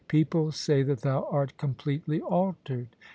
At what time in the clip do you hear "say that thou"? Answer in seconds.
0.51-1.27